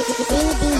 [0.00, 0.79] Ding, ding, ding.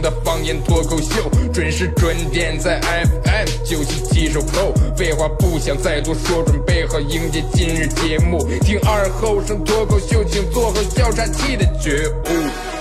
[0.00, 4.72] 的方言脱口秀，准时准点在 FM 九七七收购。
[4.96, 12.79] 废话不想再多说，准备好迎接今日节目，听二后生脱口秀，请做好笑岔气的觉悟。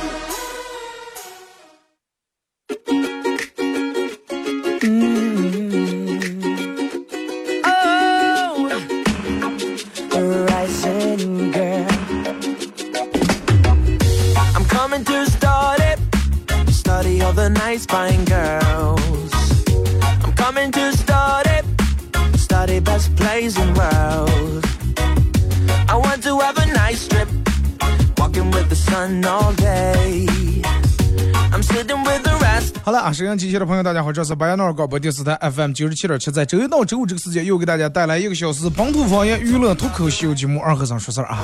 [33.60, 41.44] 的朋友，大家好，这是白彦淖尔广播电视台 FM 九十七点七，在周一到周五这个时间又给大家带来一个小时本土方言娱乐脱口秀节目《二和尚说事儿》啊。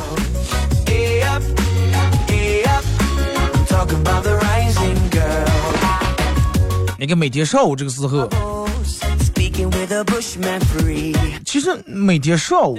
[6.97, 8.29] 那个每天上午这个时候.
[11.45, 12.75] 其实每天上午.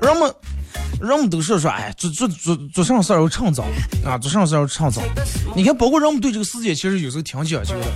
[0.00, 0.32] 人们
[1.02, 3.64] 人们都是说，哎，做做做做什么事儿要趁早
[4.06, 5.02] 啊，做什么事儿要趁早。
[5.56, 7.86] 你看，包括人们对这个世界其实有时候挺讲究的。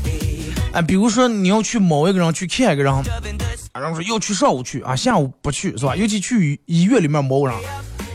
[0.72, 3.04] 哎，比如说你要去某一个人去看一个人，啊，
[3.80, 5.94] 人们说要去上午去啊，下午不去是吧？
[5.94, 7.54] 尤其去医院里面某人，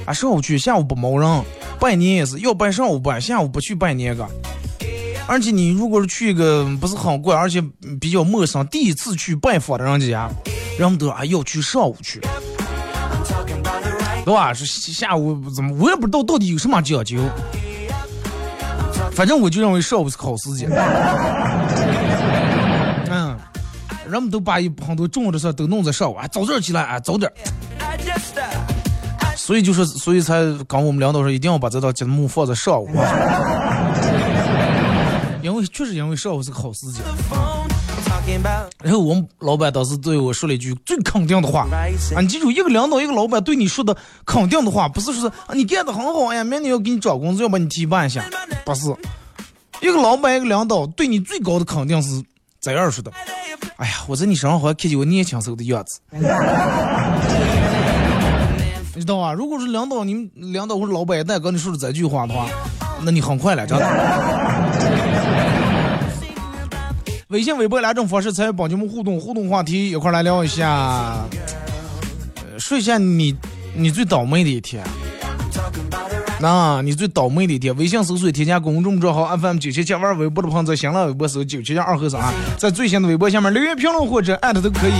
[0.05, 1.43] 啊，上午去，下午不某人。
[1.79, 4.27] 拜年也是要拜上午拜，下午不去拜年个。
[5.25, 7.63] 而且你如果是去一个不是很贵，而且
[8.01, 10.29] 比较陌生，第一次去拜访的人家，
[10.77, 12.19] 人们都啊要去上午去。
[14.23, 14.53] 对吧？
[14.53, 17.17] 是下午怎么我也不知道到底有什么讲究，
[19.11, 20.69] 反正我就认为上午是好时间。
[23.09, 23.35] 嗯，
[24.07, 27.31] 人们都把一很多重要的事都弄在上午，啊，早点起来啊，早点。
[29.35, 30.35] 所以就是，所以才
[30.67, 32.87] 跟我们领导说，一定要把这档节目放在上午，
[35.41, 37.01] 因为确实因为上午是个好时间。
[38.83, 41.67] 然后我们老板当时对我说了一句最肯定的话.
[42.15, 48.23] 啊，你记住，一个领导，一个老板对你说的肯定的话，不是说是啊你干的很好呀，明年要给你涨工资，要把你提拔一下，
[48.65, 48.95] 不是。
[49.81, 52.23] 一个老板，一个领导对你最高的肯定是
[52.59, 53.11] 这样说的：
[53.77, 55.99] 哎呀，我在你身上好像看见我年轻时候的样子。
[58.93, 59.33] 你知道啊？
[59.33, 62.45] 如果是领导，你们领导或者老板一旦跟你说的这句话的话，
[63.01, 63.85] 那你很快了，真的。
[67.31, 71.25] 微信、微博两种方式参与帮节目互动，互动话题一块来聊一下。
[72.35, 73.33] 呃，说一下你
[73.73, 74.83] 你最倒霉的一天。
[76.41, 84.93] 那你最倒霉的一天，微信搜索添加公众账号 FM 九七七，玩微博的朋友在新浪微博搜九七七二和尚啊，在最新的微博下面留言评论或者艾特都可以。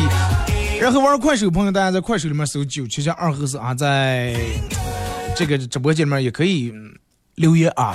[0.80, 4.34] 然后玩快手朋友，大家在快手里面搜九七七二和尚啊，在
[5.36, 6.72] 这个直播间里面也可以
[7.36, 7.94] 留言啊。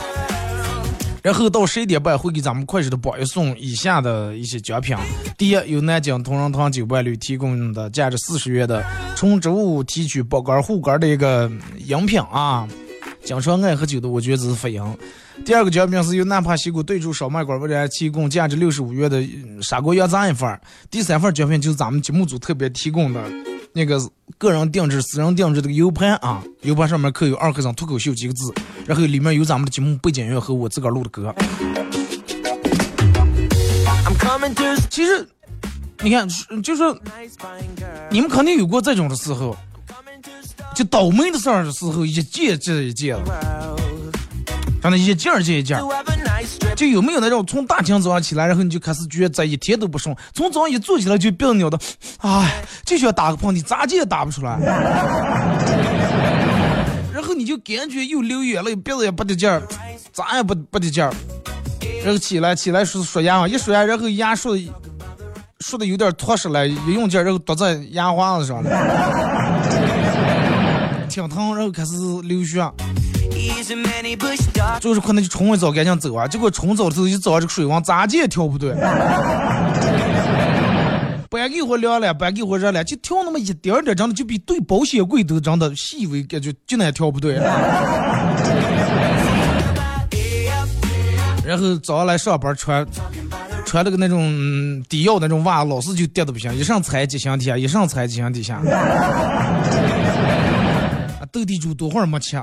[1.27, 4.97] 然后到十一点半会给咱们快手的榜一送以下的一些奖品：
[5.37, 8.81] 第一，由南京同仁堂酒伴侣提供的价值四十元的
[9.17, 12.69] 纯植物提取保肝护肝的一个饮品啊。
[13.25, 14.81] 经常爱喝酒的，我觉得这是发音。
[15.45, 19.21] 第二个奖品是由南帕西谷对住烧麦馆为大家提供价值六十五元的
[19.61, 20.49] 砂锅羊杂一份。
[20.93, 23.21] 第三份奖品就是咱们节目组特别提供的
[23.77, 24.01] 那个
[24.39, 28.51] 个人定制、私人定制的 U 盘啊，U 盘上面刻有“二和尚脱口秀”几个字，
[28.87, 31.35] 然后里面有咱们的节目背景音乐和我自个儿录的歌。
[34.89, 35.29] 其实，
[36.03, 36.27] 你看，
[36.63, 36.83] 就是.
[38.09, 39.55] 你们肯定有过这种的时候
[40.75, 44.17] 就倒霉的事儿的时候，一件接一件的，world.
[44.83, 45.83] 真的，一件儿接一件儿。
[46.77, 51.79] 就有没有那种从大清早上起来，然后你就开始觉得这一天都不顺，从早上一坐起来就别扭的，
[52.19, 54.59] 哎，就想打个喷嚏，咋接也打不出来。
[57.13, 59.63] 然后你就感觉又流眼泪，鼻子也不得劲儿，
[60.13, 61.11] 咋也不不得劲儿。
[62.05, 64.73] 然后起来起来说说牙，一刷牙，然后牙说的
[65.61, 68.71] 说的有点脱实了，一用劲儿，然后堵在牙花子上了，
[71.09, 72.61] 挺疼，然后开始流血。
[74.81, 78.75] 就是可能就冲一澡赶紧走啊，结果冲澡的时候一找这个水温咋地也调不对，
[81.29, 87.35] 半给我凉了，半给我热了，就调那么一点点，真的就比对保险柜都真的细微感觉就那调不对。
[91.45, 92.87] 然后早上来上班穿
[93.65, 98.61] 穿那个那种低腰那种袜，老是就跌的不行，一上踩几星天，一上踩几星底下。
[101.33, 102.37] 斗地主多会儿没吃。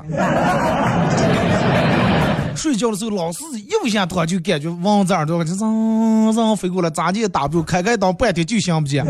[2.56, 9.04] 睡觉的时候老是一不下床就感觉嗡这耳朵就噌噌飞过来，咋地打不住，开开当半天就想不见。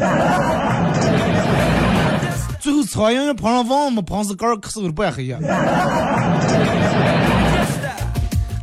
[2.58, 5.38] 最后苍蝇一碰上蚊子，碰死个儿，咳嗽了半黑呀。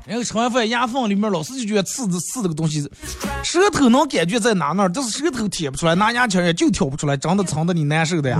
[0.07, 2.81] 然后吃完饭，牙缝里面老是就觉得刺的刺这个东西，
[3.43, 8.37] 舌头能感觉在哪那儿，但是舌头舔不出来，拿牙签也就挑不出来，真的疼的你难受的呀。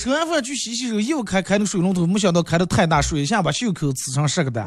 [0.00, 4.66] 吃完饭去洗洗手，又开开那水龙头，没想到开的太大，水一下把袖口刺成十个蛋。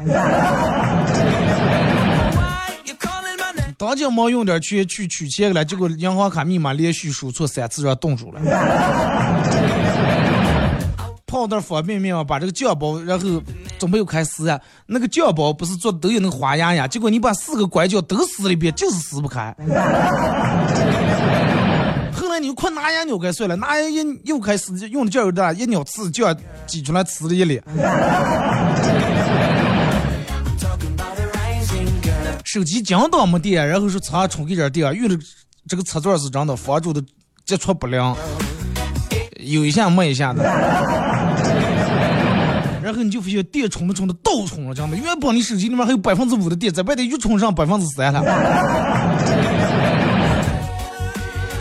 [3.76, 8.40] 当家忙用点钱去取钱了，结果银行卡密码连续输错三次，让冻住了。
[11.26, 13.42] 泡袋方便面，把这个酱包，然后
[13.76, 14.60] 准备又开撕呀。
[14.86, 16.86] 那个酱包不是做都有那个花样呀？
[16.86, 19.52] 结果你把四个拐角都撕了一遍，就是撕不开。
[22.24, 26.34] 后来你就快拿牙扭开算了，拿牙一又开始，用的酱油大，一扭刺酱
[26.66, 27.62] 挤出来，呲了一脸。
[32.44, 35.18] 手机讲到没电，然后是插充给点电，用的
[35.68, 37.04] 这个插座是真的防住的
[37.44, 38.16] 接触不良，
[39.40, 40.42] 有一下没一下的。
[42.82, 48.22] 然后你就发现电充的充的倒充了，真的，原本你手机里面还有百分之五的电，再把它又充上百分之三了。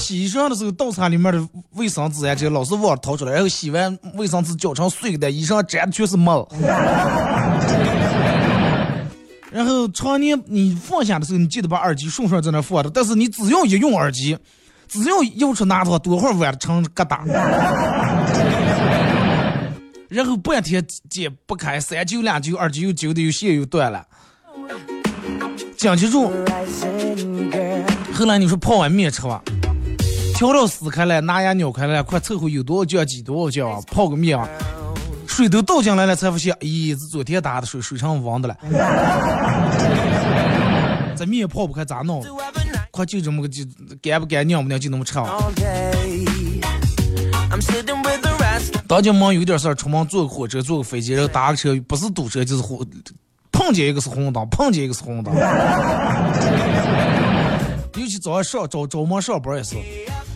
[0.03, 6.45] 洗衣裳的时候，倒茶里面的卫生纸呀，这老是忘掏出来，然后洗完卫生纸搅成碎的，衣裳沾的全是沫。
[9.49, 14.37] 然后常年你放下的时候，你记得把耳机顺顺在那放着，但是你只要一用耳机，
[14.89, 17.19] 只要又出拿它，多会儿弯成疙瘩。
[20.09, 24.05] 然后半天解不开，三九两九，耳机又揪的又线又断了。
[25.77, 26.29] 讲清楚。
[28.13, 29.41] 后来你说泡碗面吃吧，
[30.35, 34.47] 调料撕开了，拿牙咬开了，快凑合有多少酱挤多少酱啊，泡个面啊。
[35.27, 38.55] 水都倒进来了，才发现，咦，是昨天打的水，水上忘的了。
[41.15, 42.23] 这面泡不开咋弄？
[42.91, 43.63] 快就这么个就
[44.01, 45.13] 干不干、酿不酿就那么吃。
[48.87, 52.85] 当家忙有点事儿，出门坐个火车、坐个飞机，然后打个车，不是堵车就是红，
[53.51, 55.33] 碰见一个是红灯，碰见一个是红灯。
[57.95, 59.77] 尤其早上上早早忙上班也是。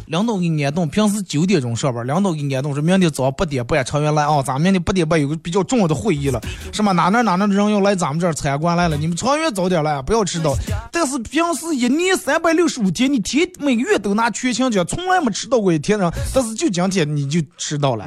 [0.07, 10.55] 领导给你安顿，平时九点钟上班，领导给你安顿说，明天早上八点半成员来啊，咱们明天八点半有个比较重要的会议了，是吗哪哪哪哪的人要来咱们这儿参观来了，你们成员早点来，不要迟到。
[10.93, 18.05] 但是平时一年三百六十五天，你天每个月都拿全勤奖，从来没迟到过一天呢，但是就今天你就迟到了。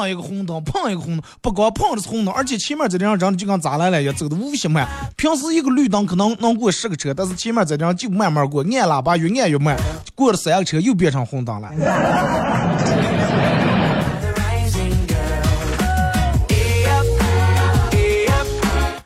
[0.00, 4.88] 碰一个红灯，碰一个红灯，不光碰的是红灯，而且前面这辆人就跟咋来了，也走的无限慢。
[5.14, 9.76] 平时一个绿灯可能能过十个车，但是前面这辆就慢慢过，按喇叭越按越慢，
[10.14, 11.68] 过了三个车又变成红灯了。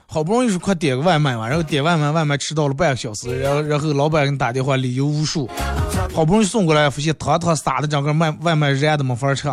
[0.06, 5.50] 好不容易是快点个外卖嘛，然后点外卖，外卖迟到了半个小时，然后然后老板给你打电话，理由无数，
[6.14, 9.48] 好不容易送过来，发现汤汤洒的整个外外卖热的没法吃。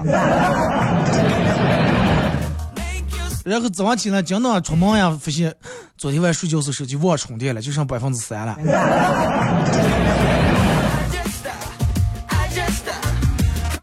[3.44, 5.53] 然后早上起来，今早出门呀，发现
[5.97, 8.56] 昨天晚上睡觉时手机忘充电了，就剩百分之三了。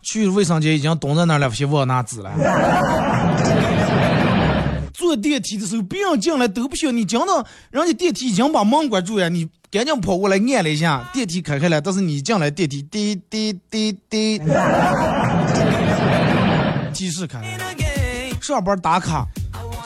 [0.01, 2.33] 去卫生间已经蹲在那儿了，发现忘拿纸了。
[4.95, 14.41] 坐电梯的时候，别人进来都不行你讲到，人家电梯已经把门关住呀，你赶紧跑过来按了一下，电梯开开了，但是你进来电梯滴滴滴滴，
[16.99, 17.45] 提示开了。
[18.41, 19.25] 上班打卡，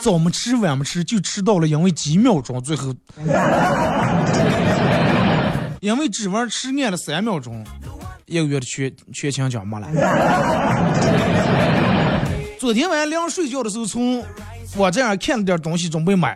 [0.01, 2.91] 早没吃晚没吃就迟到了，因为几秒钟，最后
[5.79, 7.63] 因为指纹迟按了三秒钟，
[8.25, 9.87] 一个月的全全勤奖没了。
[12.59, 14.25] 昨天晚上临睡觉的时候从。
[14.75, 16.35] 我这样看了点东西，准备买。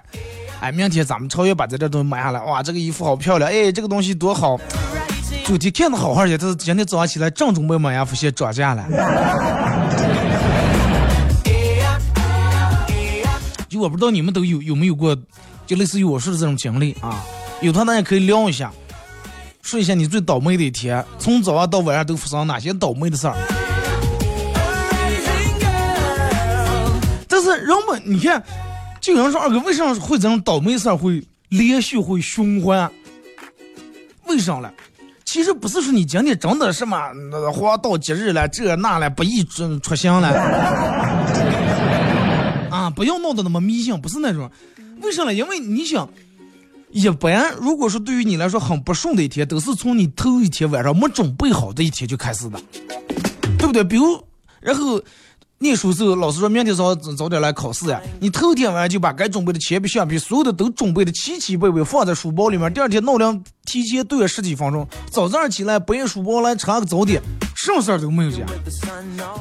[0.59, 2.39] 哎，明天咱们超越把这点东西买下来。
[2.39, 3.49] 哇，这个衣服好漂亮！
[3.49, 4.59] 哎，这个东西多好。
[5.43, 8.85] 昨天看的好好的，但是今天早上起来正准备买呀，发现涨价了。
[13.77, 15.15] 就我不知道你们都有有没有过，
[15.67, 17.23] 就类似于我说的这种经历啊？
[17.61, 18.71] 有的大家可以聊一下，
[19.61, 23.35] 说一下你最倒霉的一天，从早上到晚上都发生哪些倒霉的事儿。
[27.27, 28.43] 但是人们，你看，
[28.99, 32.91] 就有人说二哥，为什么会这种倒霉事儿会连续会循环？
[34.25, 34.73] 为啥了？
[35.23, 36.97] 其实不是说你今天真的什么
[37.53, 41.26] 黄道吉日了，这那了不宜出出行了，
[42.93, 44.49] 不要闹得那么迷信，不是那种。
[45.01, 45.33] 为什么？
[45.33, 46.09] 因为你想，
[46.91, 52.59] 一般如果说对于你来说很不顺的一天，都是从你头一天晚上没准备好的一天就开始的，
[53.57, 53.83] 对不对？
[53.83, 54.23] 比如，
[54.59, 55.01] 然后。
[55.59, 57.99] 念书时候，老师说明天早早点来考试呀。
[58.19, 62.71] 你头天晚上就把该准备的铅笔、橡皮，所有的都准备的齐齐备备，放在书包里面。
[62.71, 67.19] 第二天闹铃提前对了十几分钟，早上起来背书包来查个早点，
[67.67, 68.47] 什么事儿都没有讲。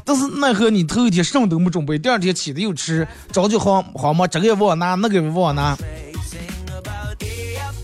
[0.04, 5.76] 但是奈何你头一天什么都没准备，第二天起的又迟，着急慌慌嘛，这个也忘拿，那个也忘拿。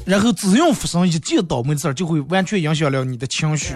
[0.04, 3.74] 然后只用发生一件倒霉事儿，就会完全影响了你的情绪。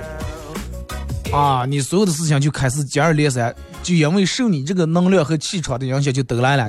[1.32, 3.54] 啊，你所有的事情就开始接二连三。
[3.84, 6.68] 就因为受你这个能量和气场的影响，就得来了。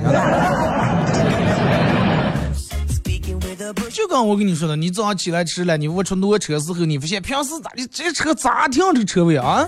[4.08, 9.68] 刚我跟你说的，你早上起来迟了，你我出挪车时候，你发现平时咋的这车咋停这个车位啊？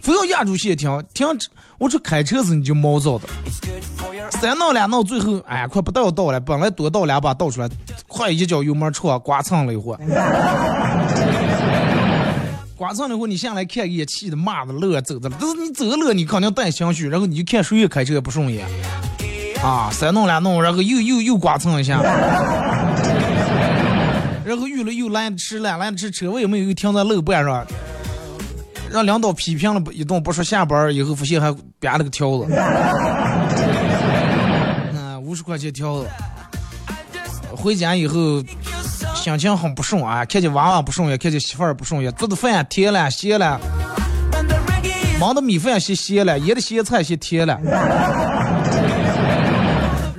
[0.00, 1.26] 非要压住线停，停
[1.78, 3.28] 我说开车时你就毛躁的。
[4.30, 7.68] 三闹两闹，最后哎，快不到到了，本来多倒两把倒出来，
[8.08, 9.96] 快一脚油门戳，刮蹭了一会
[12.76, 15.36] 刮蹭了后，你下来看一眼，气的骂的乐走的了。
[15.40, 18.66] 但是你走了，你肯定带情绪，然后你就看谁也开车也不顺眼
[19.62, 22.00] 啊，三弄两弄，然后又又又刮蹭一下，
[24.44, 27.66] 然后遇了又拦吃了，拦吃车位没有停在路半上，
[28.90, 32.46] 让领导批评了一顿，不说下班以后发现还编了个条子，
[34.92, 36.08] 嗯，五十块钱条子，
[37.56, 38.42] 回家以后。
[39.14, 43.60] 心情很不顺啊，看见娃娃不顺眼，看见媳妇儿不顺眼，做的饭也甜了咸了，
[45.20, 47.56] 忙的米饭咸咸了，腌的咸菜咸甜了，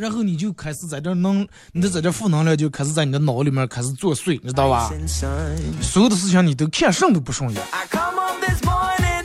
[0.04, 4.92] 然后你就开始在这能，你的在这负能量就开始在你的脑里面开始作祟，你知道吧？
[5.82, 7.62] 所有的事情你都看什么都不顺眼，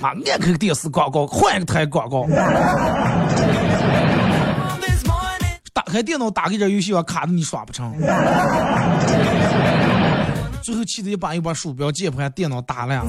[0.00, 2.28] 啊，按开个电视广告，换一个台广告。
[5.73, 7.92] 打开电脑打开这游戏啊，卡的你耍不成。
[10.62, 13.04] 最后气的一把又把鼠标、键盘、电脑打烂。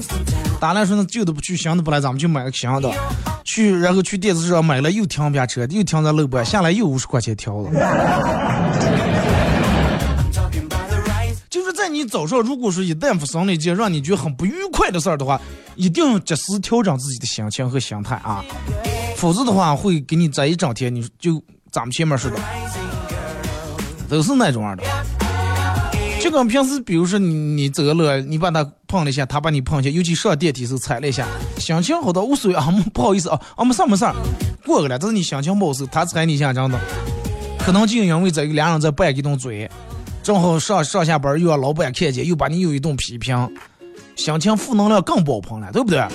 [0.59, 2.91] 打烂说那旧的不去，新的不来，咱们就买个新的。
[3.51, 7.71] 去，然后去电子市场买了又停不下车，又停在路边，下来又五十块钱条子。
[11.49, 15.41] 就是在你早上，如果说一旦发生了一件让你觉得很不愉快的事儿的话，
[15.75, 18.45] 一定要及时调整自己的心情和心态啊，
[19.17, 21.41] 否则的话会给你在一整天你就。
[21.71, 22.37] 咱们前面说的，
[24.09, 24.81] 都是那种样的。
[26.19, 31.25] 就跟平时，比如说你你走路，你把他碰了一下，他把你碰一下，尤其上电梯时踩了一下，
[31.57, 34.05] 心情好到无所谓啊， 不好意思啊，啊没事没事，
[34.65, 34.99] 过去了。
[34.99, 36.79] 但是你心情不好时，他踩你一下，真的，
[37.57, 39.69] 可能就因为这个两人在拌一顿嘴，
[40.21, 43.49] 正好上上下班又让老板看见，又把你有一顿批评，
[44.15, 46.05] 心情负能量更爆棚了，对不对？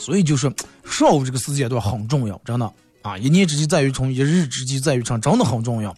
[0.00, 0.50] 所以就是。
[0.90, 2.70] 上午这个时间段很重要，真的
[3.02, 3.16] 啊！
[3.16, 5.96] 一年之计在于春，一日之计在于晨，真的很重要。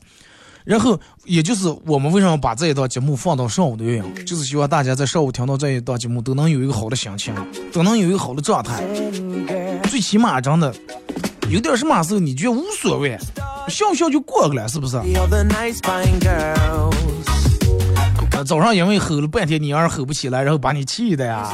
[0.65, 7.35] 然后，也就是我们为什么把这一档节目放到上午的原因，就是希望大家在上午听到这一档节目都能有一个好的心情，
[7.73, 8.83] 都能有一个好的状态。
[9.91, 10.75] 最起码，真的
[11.51, 13.19] 有点什么时候你觉得无所谓，
[13.69, 14.97] 笑笑就过去了，是不是？
[18.45, 21.51] 早上因为吼了半天，你儿吼不起来，然后把你气的呀，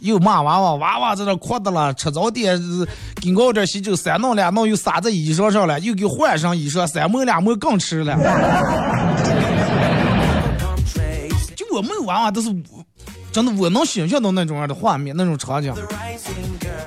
[0.00, 1.92] 又骂娃娃，娃娃在那哭的了。
[1.94, 2.60] 吃早点，
[3.20, 8.16] 给熬点喜酒，三弄两弄又撒在衣裳上了，又给换上衣裳，三摸两摸更吃了。
[11.54, 12.48] 就我没有娃娃，都是
[13.30, 15.74] 真的我能想象到那种样的画面，那种场景。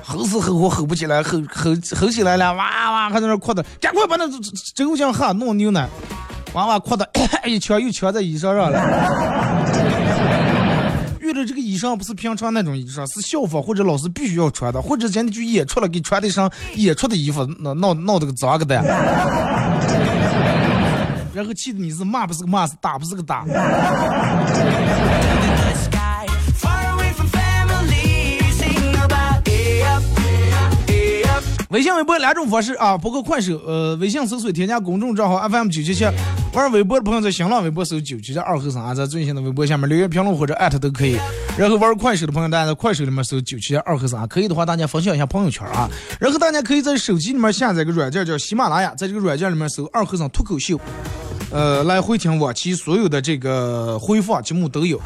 [0.04, 4.28] 吼死吼活吼不起来，吼吼吼起来了，哇哇还在那哭的，赶快把那
[4.74, 5.88] 粥浆喝，弄牛奶。
[6.54, 7.08] 娃娃哭的
[7.46, 8.78] 一瘸又瘸在衣裳上了。
[11.20, 18.76] 遇到这个衣裳不是平常那种衣裳，是校服或者老师必须要穿的，或者人家就演出了，给穿的上演出的衣服，闹闹闹的个脏个的。
[21.32, 23.46] 然后气的你是骂不是个骂，是打不是个打。
[31.72, 36.04] 微信、微博两种方式啊，包括快手，呃，微信搜索添加公众账号 FM 九七七，
[36.52, 41.16] 玩微博的朋友在新浪微博搜九七七二和尚啊，在最新的微博下面留言评论或者艾特都可以。
[41.56, 45.88] 然后玩快手的朋友，大家在快手里面搜九七七二和尚啊，可以的话大家分享一下朋友圈啊。
[46.20, 50.78] 然后大家可以在手机里面下载个软件叫喜马拉雅，在这个软件里面搜二和尚脱口秀，
[51.50, 55.00] 呃，来回听往期所有的这个回放节目都有。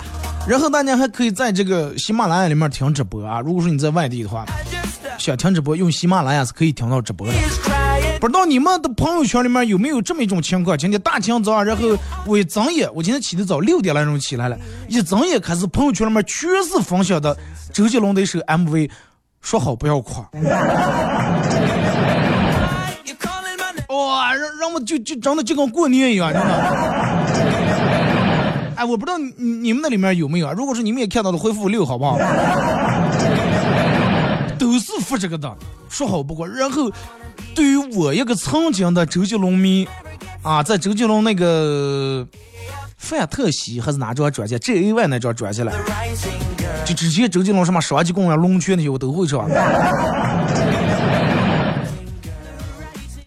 [0.48, 4.44] 然后大家还可以在这个喜马拉雅里面听直播啊，如果说你在外地的话。
[5.18, 7.34] 想听直播，用喜马拉雅是可以听到直播的。
[8.20, 10.76] 不知道你们的朋友圈里面有没有这么一种情况？
[10.76, 14.56] 今天大清早，然后我一睁眼，我今天起得早，六点来钟起来了，
[14.88, 17.36] 一睁眼开始朋友圈里面全是分享的
[17.72, 18.90] 周杰伦的一首 MV，
[19.40, 20.24] 说好不要哭。
[23.88, 26.48] 哇，让让我就就真的就跟过年一样，真的。
[28.76, 30.52] 哎，我不知道你你们那里面有没有啊？
[30.54, 32.18] 如果说你们也看到了，回复六好不好？
[34.80, 35.56] 都是发这个的，
[35.88, 36.46] 说好不过。
[36.46, 36.90] 然后，
[37.54, 39.88] 对于我一个曾经的周杰伦迷，
[40.42, 42.26] 啊，在周杰伦那个
[42.96, 45.72] 范特西还是哪张专辑，J A Y 那张专辑了，
[46.84, 49.48] 就之前周杰伦什么双截棍啊、龙拳那些我都会唱。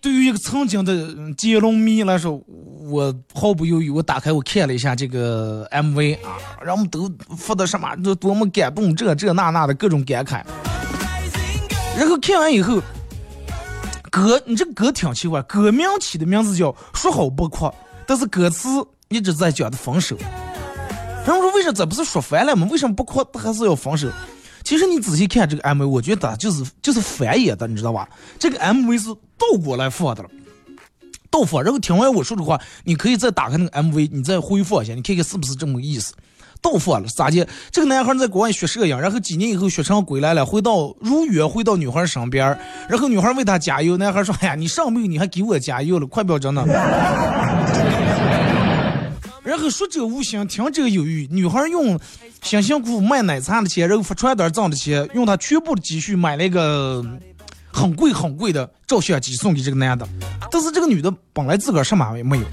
[0.01, 2.41] 对于一个曾经的杰伦迷来说，
[2.89, 10.41] 我毫不犹豫，我打开我看了一下这个 MV 啊，然后我们都发的什么，都多么感动，这这那那的各种感慨。
[11.99, 12.81] 然后看完以后，
[14.09, 17.69] 歌你这歌挺奇怪，歌名起的名字叫说好不哭，
[18.07, 18.69] 但是歌词
[19.09, 20.15] 一直在讲的分手。
[21.25, 22.65] 然后说为啥这不是说反了吗？
[22.71, 24.07] 为什么不哭还是要分手？
[24.63, 28.07] 其实你仔细看这个 MV，我觉得就是就是翻演的，你知道吧？
[28.39, 30.29] 这个 MV 是倒过来放的了，
[31.29, 31.61] 倒放。
[31.61, 36.13] 然后听完我说的话，你可以再打开那个 MV，你再回放一下，你看看是不是这么个意思。
[36.61, 37.47] 倒放了，咋的？
[37.71, 42.45] 这个男孩在国外学摄影，然后几年以后学成归来了，回到如约回到女孩身边
[42.89, 46.65] 然后女孩为他加油，男孩说：“哎呀，你上辈子你还给我加油了，快不要真的。
[49.41, 51.27] ”然后说者无心，听者有意。
[51.31, 51.99] 女孩用
[52.43, 57.03] 辛辛苦苦卖奶茶的钱，然后发传单挣的钱，用她全部的积蓄买了一个
[57.71, 60.07] 很贵很贵的照相机送给这个男的。
[60.51, 62.43] 但是这个女的本来自个儿什么也没有。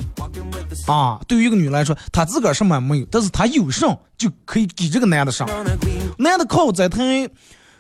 [0.87, 5.49] 啊，对于一个女来说，她自个儿什么也没有，但是她有上就可以给这个男的上。
[6.19, 7.29] 男的靠在台，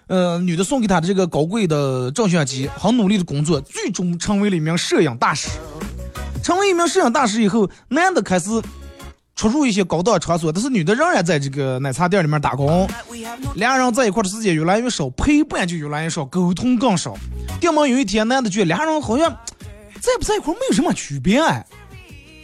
[0.08, 5.48] 呃，女的送给他的这个高贵的照相机，很努力的工作，最终成为了一名摄影大师。
[6.42, 8.50] 成为一名摄影大师以后，男的开始
[9.34, 12.88] 出入一些高档场所，但是女的仍然在这个奶茶店里面打工。
[13.54, 17.16] 两人在一块的时间越来越少，陪伴就越来越少，沟通更少。
[17.60, 19.28] 顶么有一天，男的觉得俩人好像
[20.00, 21.66] 在不在一块没有什么区别哎。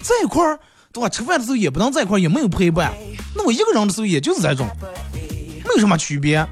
[0.02, 0.58] 在一块儿，
[0.92, 1.08] 对吧？
[1.08, 2.92] 吃饭的时候也不能在一块儿，也没有陪伴。
[3.34, 4.66] 那我一个人的时候，也就是这种，
[5.12, 6.46] 没有什么区别。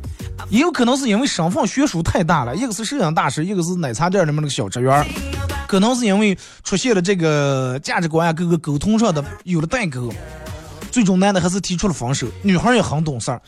[0.48, 5.06] 也有可能是因为身份悬殊太大了，一个是摄影大师，一个是奶茶店里面那个小职员。
[5.68, 10.10] 可能是因为出现了这个价值观啊，各个沟通上的有了代沟，
[10.90, 12.26] 最终男的还是提出了分手。
[12.42, 13.40] 女孩也很懂事儿，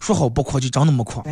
[0.00, 1.22] 说好不哭就真那么哭。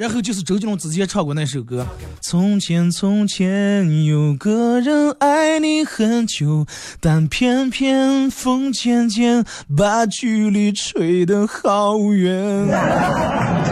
[0.00, 1.86] 然后就是周杰伦之前唱过那首歌，
[2.22, 6.64] 从前从前有个人爱你很久，
[7.00, 9.44] 但偏偏风渐渐
[9.76, 12.66] 把距离吹得好远。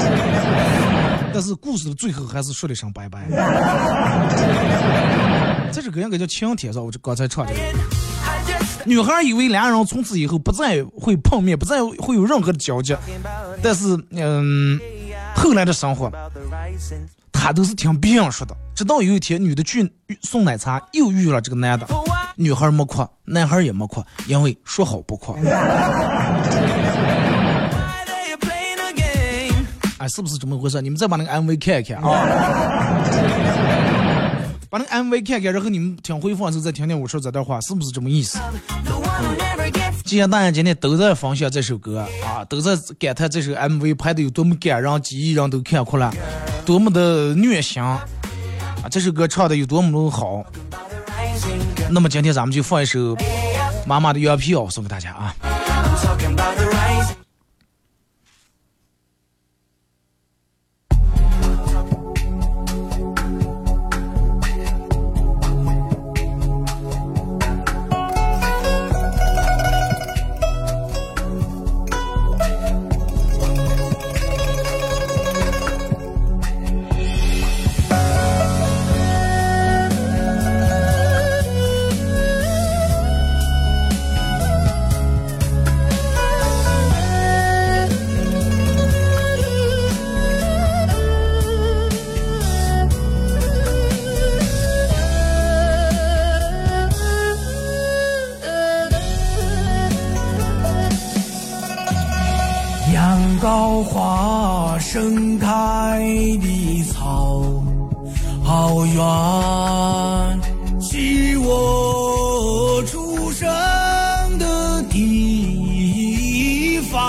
[1.33, 3.27] 但是故事的最后还是说了声拜拜。
[5.73, 6.85] 这首歌应该叫《晴天》是吧？
[6.85, 7.53] 我这刚才唱的。
[8.85, 12.95] 女孩以为两人从此以后不再会碰面，不再会有任何的交集，
[13.63, 14.79] 但是嗯。
[15.39, 16.11] 后来的生活，
[17.33, 18.55] 他都是听别人说的。
[18.75, 19.89] 直到有一天，女的去
[20.23, 21.87] 送奶茶，又遇了这个男的，
[22.37, 25.37] 女孩没哭，男孩也没哭，因为说好不哭。
[29.99, 30.83] 哎，是不是这么回事？
[30.83, 32.09] 你们再把那个 MV 看一看啊，
[34.71, 38.39] 把那个 MV 看看，然后你们听回放的时候再听听我说这段话，是不是这么意思？
[40.05, 46.13] 既然大家今天都在分享这首歌啊，都在感叹这首 MV 拍的有多么感人，几亿人都看哭了，
[46.67, 48.07] 多么的虐心啊！
[48.91, 50.45] 这首歌唱的有多么的好。
[51.91, 53.15] 那么今天咱们就放一首
[53.87, 55.35] 《妈妈的羊皮袄》送给大家啊。
[103.85, 106.01] 花盛开
[106.41, 107.43] 的草，
[108.43, 110.41] 好远，
[110.81, 113.49] 是我出生
[114.39, 117.01] 的地方。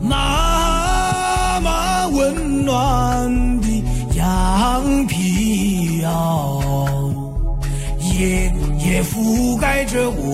[0.00, 3.68] 妈妈温暖的
[4.16, 6.62] 羊皮袄，
[8.00, 10.27] 也也覆盖着我。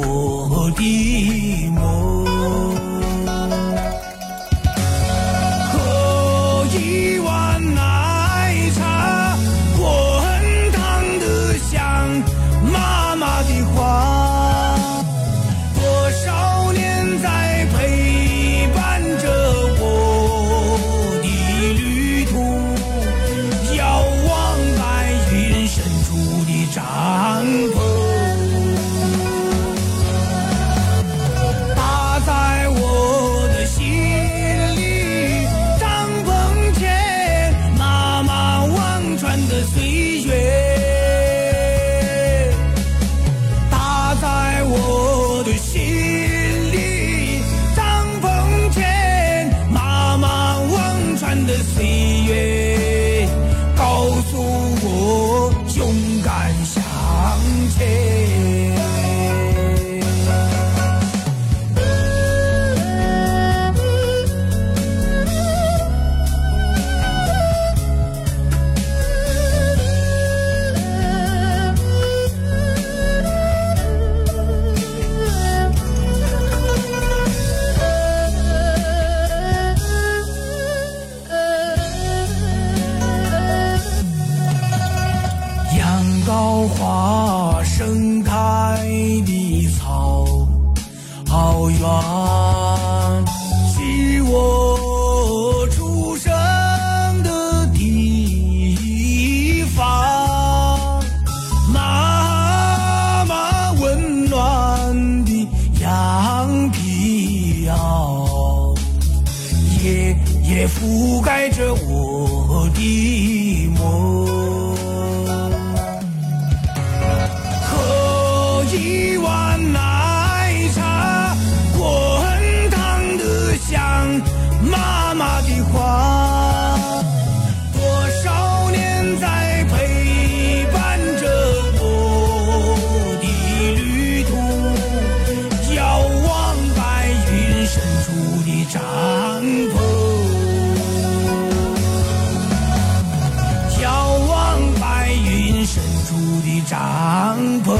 [146.04, 146.12] 云深处
[146.42, 147.72] 的帐篷，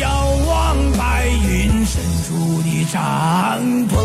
[0.00, 0.06] 遥
[0.46, 3.00] 望白云深处的帐
[3.88, 3.96] 篷，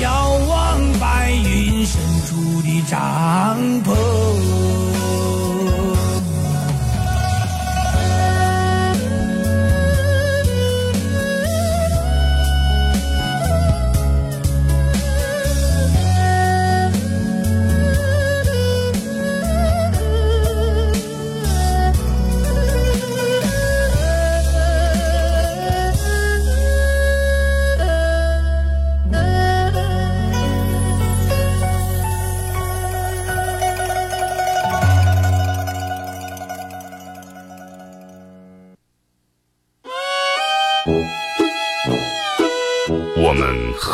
[0.00, 0.06] 遥
[0.48, 4.81] 望白云深处的帐篷。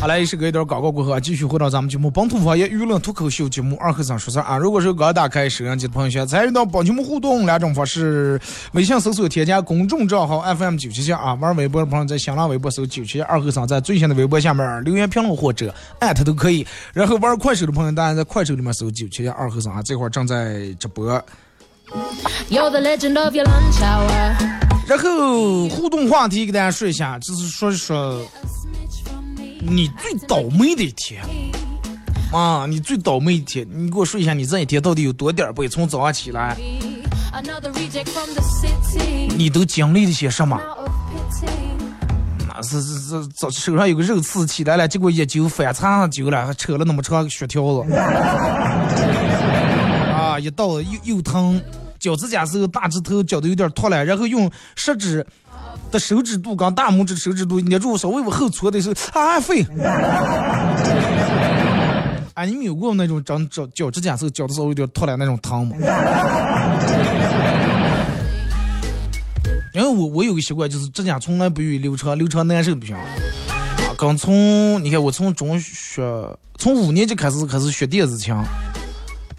[0.00, 4.56] 好来，是隔一段广告过后啊，继续回到咱们节目本土方言娱乐脱口秀节目二和尚说事儿啊。
[4.56, 8.40] 如果是刚打开摄像机的朋友，想参与到帮节目互动两种方式：
[8.72, 16.66] 微信搜索添加公众账号 FM 九七七啊，玩微博的朋友在新浪微博搜九七七二和尚，在最新的微博下面留言评论或者艾特都可以。
[16.94, 21.22] 然后玩快手的朋友，大家在快手里面搜九七七二和尚啊，这会儿正在直播。
[22.48, 24.34] You're the legend of your lunch hour.
[24.86, 28.24] 然后互动话题给大家说一下，就是说一说
[29.62, 31.22] 你最倒霉的一天
[32.32, 35.68] 啊，你最倒霉一天，你给我说一下你这一天到底有多点儿背？
[35.68, 36.56] 从早上起来，
[39.36, 40.58] 你都经历了些什么？
[42.48, 47.92] 那是是是，早手上有个肉刺起来了，结果一揪反插上揪了，还扯了那么长个血条子，
[50.12, 51.60] 啊，一到又又疼，
[51.98, 55.26] 脚指甲时候大指头脚都有点脱了，然后用食指
[55.90, 59.66] 的手指肚跟大拇指手指肚捏住稍微往后搓的时候，啊废。
[62.34, 65.76] 啊，你们有过那种长脚脚趾甲时候脚的稍微有点脱了那种疼吗？
[69.74, 72.96] 因为我我有个习惯，就是指甲从来不予留长，留长难受不行。
[72.96, 73.02] 啊，
[73.98, 76.02] 刚从你看我从中学
[76.56, 78.34] 从五年级开始开始学电子琴，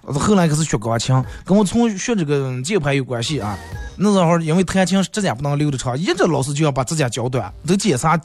[0.04, 3.58] 后来开始学钢琴，跟我从学这个键盘有关系啊。
[3.98, 8.20] 那时候因为弹琴指甲不能留的长，一直老师就要把指甲绞短，都检查。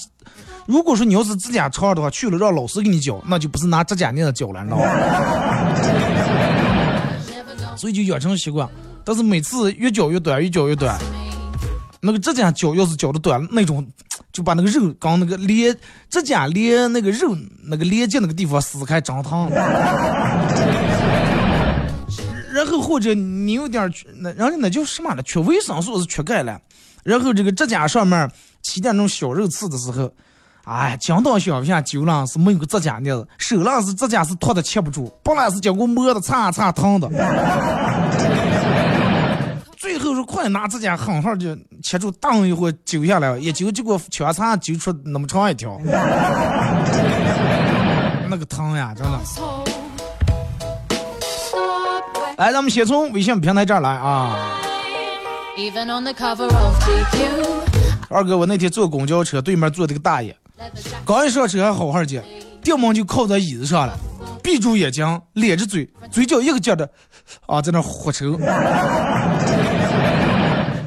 [0.64, 4.86] 如果说你要是指甲长的话，去了让老师给你绞，那就不是拿指甲镊子绞了，你知道吗？
[7.76, 8.68] 所以就养成习惯。
[9.04, 10.98] 但是每次越绞越短，越绞越短，
[12.00, 13.86] 那个指甲绞要是绞的短，那种
[14.32, 15.76] 就把那个肉刚那个连
[16.08, 19.48] 指甲连那个肉那个连接那个地方撕开，长疼。
[22.56, 25.22] 然后或者你有点缺那，然后那叫什么了？
[25.22, 26.58] 缺维生素是缺钙了。
[27.04, 28.30] 然后这个指甲上面
[28.62, 30.10] 起点那种小肉刺的时候，
[30.64, 37.10] 哎，讲到小片揪了是没有个指甲镊子，手上是指甲是脱的切不住，本来是经过磨的擦擦疼的。
[39.76, 45.78] 最后是快拿指甲狠狠就切住，当一会揪下来，一揪结果全擦揪出那么长一条，
[48.28, 49.20] 那个疼呀，真的。
[52.36, 54.36] 来，咱们先从微信平台这儿来啊。
[58.08, 60.36] 二哥，我那天坐公交车，对面坐的个大爷，
[61.06, 62.22] 刚一上车还好好的，
[62.62, 63.96] 电门就靠在椅子上了，
[64.42, 66.86] 闭住眼睛，咧着嘴，嘴角一个劲的
[67.46, 68.38] 啊，在那呼抽。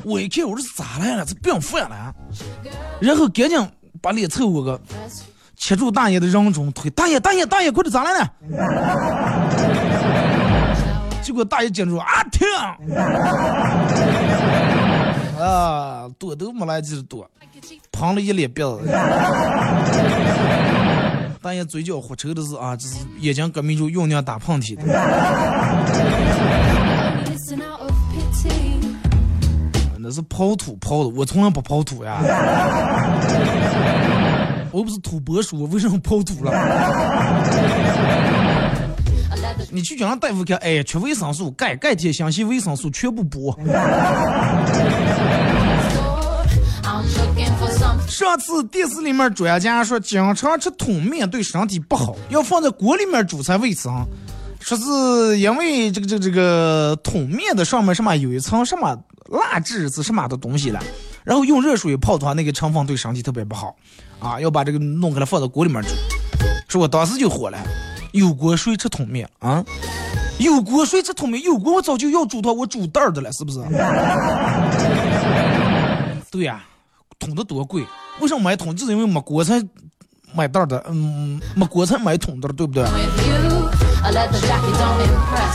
[0.05, 1.25] 我一看，我说咋来了？
[1.25, 2.13] 这病犯了？
[3.01, 3.69] 然后赶紧
[4.01, 4.79] 把脸凑过个，
[5.57, 6.91] 切住大爷的人中腿。
[6.91, 8.31] 大爷，大爷，大爷，快点咋来了？
[11.29, 12.47] 结果大爷接住啊停！
[15.39, 17.29] 啊，躲都没来及躲，
[17.91, 18.79] 滂了一脸鼻子。
[21.39, 24.81] 大爷嘴角呼抽的是啊，这是眼睛隔迷住酝酿打喷嚏的。
[29.99, 32.17] 那是刨土刨的，我从来不刨土呀。
[34.71, 36.51] 我不是土拨鼠，我为什么刨土了？
[39.71, 43.55] 你去叫让大夫看，哎，缺维生素，钙、钙、铁、锌、硒、维生素全部补。
[48.07, 54.05] 上次电视里面专家说，经常吃桶面对身体不好，要放在锅里面煮才卫生。
[54.59, 58.97] 说是因为这个这个这个桶面的上面什么有一层什么
[59.29, 60.83] 蜡质是什么的东西了，
[61.23, 63.73] 然后用热水泡的话，那个成分对身体特别不好
[64.19, 65.89] 啊，要把这个弄开来放到锅里面煮。
[66.67, 67.57] 说我当时就火了。
[68.11, 69.63] 有锅谁吃桶面啊？
[70.39, 71.41] 有锅谁吃桶面？
[71.43, 73.59] 有锅我早就要煮它，我煮袋儿的了，是不是？
[76.31, 76.63] 对呀，
[77.19, 77.83] 桶的多贵，
[78.21, 78.75] 为什么买桶？
[78.75, 79.61] 就是因为没锅才
[80.33, 82.85] 买袋儿的，嗯，没锅才买桶的，对不对？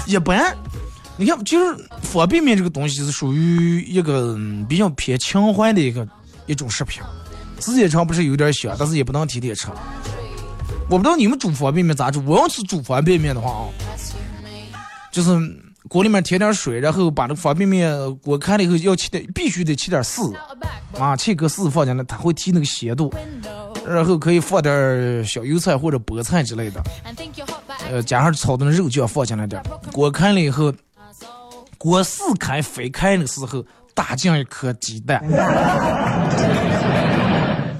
[0.06, 0.54] 一般，
[1.16, 1.64] 你看，其实
[2.02, 4.36] 方便面这个东西是属于一个
[4.68, 6.06] 比较偏情怀的一个
[6.46, 7.02] 一种食品，
[7.58, 9.68] 时间长不是有点香，但是也不能天天吃。
[10.88, 12.22] 我不知道你们煮方便面咋煮？
[12.24, 13.64] 我要是煮方便面的话啊，
[15.10, 15.30] 就是
[15.88, 20.32] 锅里面添点水，然后把那个方便面锅开了以后，要切点，必须得切点丝
[20.98, 23.12] 啊，切个丝放进来，它会提那个咸度。
[23.86, 26.82] 然后可以放点小油菜或者菠菜之类的，
[27.90, 29.62] 呃，加上炒的那肉酱放进来点。
[29.92, 30.72] 锅开了以后，
[31.76, 35.22] 锅四开非开的时候，打进一颗鸡蛋。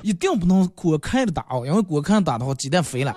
[0.05, 3.17] 一定不能锅开着打哦，因为锅开着打的话，鸡蛋飞了。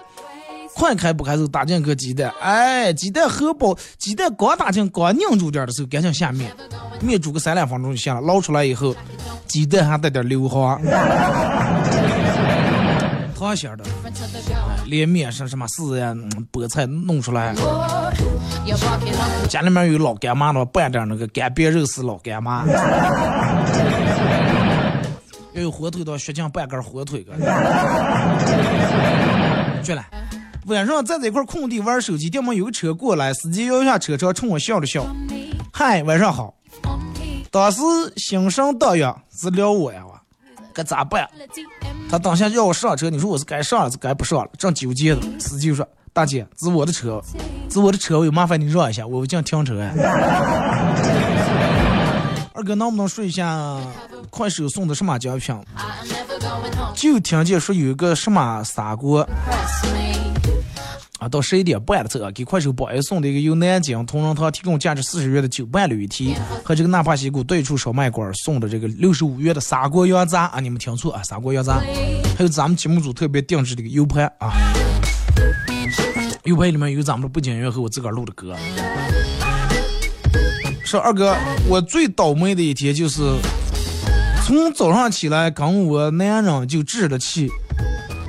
[0.74, 6.50] 快开不开时候打进个鸡蛋，哎，鸡蛋荷包，鸡蛋刚打进刚拧住点的时候，赶紧下面，
[7.02, 8.22] 面煮个三两分钟就行了。
[8.22, 8.96] 捞出来以后，
[9.48, 10.80] 鸡蛋还带点硫磺，
[13.38, 13.84] 糖馅的，
[14.86, 16.16] 连面上什么丝呀、
[16.54, 17.54] 菠菜弄出来。
[19.50, 22.64] 家里面有老干妈的，拌点那个干煸肉丝老干妈。
[25.58, 27.34] 要有火腿的话，血浆半根火腿个。
[29.84, 30.06] 绝了！
[30.68, 35.06] 晚上站在一块空地玩手机，对面有个车过来，司机摇下车窗冲我笑了笑
[35.74, 36.54] ：“嗨，晚上好。”
[37.50, 37.82] 当时
[38.18, 40.14] 心生荡漾，是撩我呀，我
[40.74, 41.28] 该咋办？
[42.10, 44.50] 他当下要我上车，你说我是该上了是该不上了？
[44.58, 47.22] 正纠结呢，司机就说：“大姐，是我的车，
[47.72, 49.94] 是我的车，我有麻烦你让一下，我进停车呀。”
[52.58, 53.80] 二哥能不能说一下？
[54.32, 55.56] 快手送的什么奖品？
[56.96, 59.22] 就听见说有一个什么砂锅。
[61.20, 71.80] 啊，到十一点半的时候给快手宝爷送的一个由南京同仁堂提供价值四十元的酒伴铝提和这个纳帕西谷对处烧麦馆送的这个六十五元的砂锅羊杂啊，你们听错啊，砂锅羊杂，
[72.36, 74.52] 还有咱们节目组特别定制的一个 U 盘啊
[76.46, 78.56] ，U 盘里面有咱们的背景音乐和我自个儿录的歌。
[80.88, 81.36] 说二哥，
[81.68, 83.22] 我最倒霉的一天就是
[84.46, 87.50] 从早上起来跟我男人就置了气，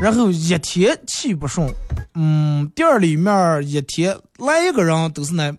[0.01, 1.73] 然后一天气不顺，
[2.17, 5.55] 嗯，店里面一天来一个人都是那，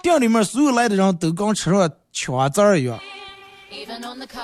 [0.00, 2.96] 店里面所有来的人都跟吃上枪子儿一样。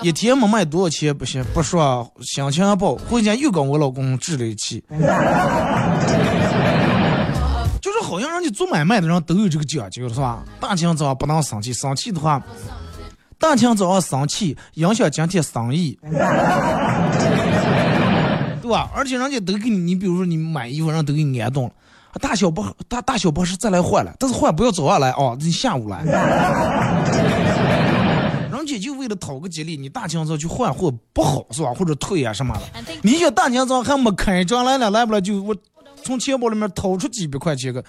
[0.03, 4.83] 一天没卖多少钱不行，不说心情不好，回家又跟我老公置了一气。
[8.21, 10.45] 就是好像人家做买卖的人都有这个讲究，是吧？
[10.61, 12.43] 大清早不能生气，生气的话，
[13.39, 15.99] 大清早上生气影响今天生意，
[18.61, 18.91] 对吧？
[18.95, 21.71] 而且人家都给你，你比如说你买衣服，人都给你安顿了，
[22.21, 26.05] 大小不大大小不是再来换了，但是换不要早上来哦，你下午来。
[28.53, 31.73] 人家就为了讨个吉利，你大清早去换货不好是吧？
[31.73, 32.61] 或者退啊什么的，
[33.01, 35.57] 你想大清早还没开张来了，来不来就我
[36.03, 37.83] 从钱包里面掏出几百块钱个，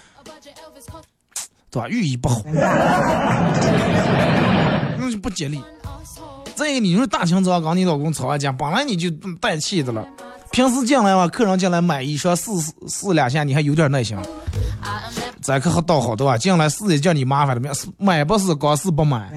[1.69, 1.87] 对吧？
[1.89, 2.41] 寓意不好，
[4.97, 5.61] 那就不吉利。
[6.55, 10.05] 再一个，你说大清早跟你老公吵完架，本来你就带气的了，
[10.51, 14.17] 平时进来嘛，客人进来买一双试试试两下，你还有点耐心。
[15.41, 19.31] 咱可还倒好的吧，进来试一件你麻烦的，买不是光是不买。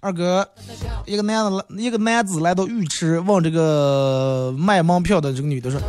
[0.00, 0.48] 二哥，
[1.06, 5.80] 一个男的，一个男子来到浴池，问这个卖门票的这个女的说：“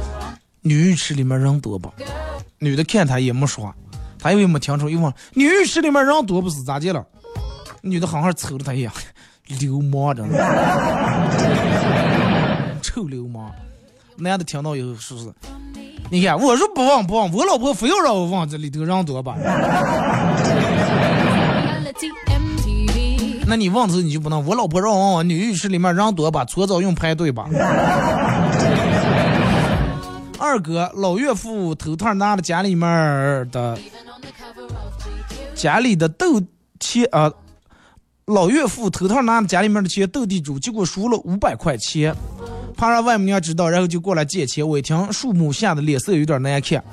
[0.62, 1.92] 女浴池里面人多不？”
[2.58, 3.76] 女的看他也没说话，
[4.18, 7.06] 他以为没听出，又问：“女浴池里面人多不是咋的了？”
[7.82, 8.92] 女的好像瞅了他一眼，
[9.60, 10.38] 流氓真的，
[12.82, 13.52] 臭流氓。
[14.18, 15.32] 男的听到以后说是
[16.10, 19.38] ：“你看，我说不问不问，我老婆非要让我问这里头人多吧？”
[23.50, 27.50] 那你问头你就不能，我老婆让我往女浴室里面人多吧，搓澡用排队吧。
[30.38, 32.88] 二哥老岳父头套拿了家里面
[33.50, 33.76] 的
[35.56, 36.40] 家里的斗
[36.80, 37.32] 钱啊，
[38.26, 42.16] 老岳父头套拿了家里面的钱斗地主，结果输了五百块钱，
[42.78, 44.68] 怕让外母娘知道，然后就过来借钱。
[44.68, 46.84] 我一听数目吓得脸色有点难看。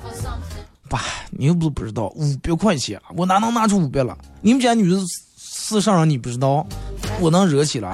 [0.89, 4.17] 爸，你又不是不知道，五百块钱，我哪能拿出五百了？
[4.41, 4.97] 你们家女的。
[5.69, 6.65] 事上人你不知道，
[7.19, 7.93] 我能惹起来。